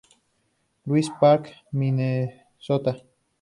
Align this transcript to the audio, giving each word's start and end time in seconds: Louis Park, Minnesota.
Louis 0.87 1.11
Park, 1.19 1.53
Minnesota. 1.73 3.03